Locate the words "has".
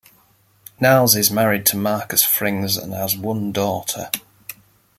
2.91-3.15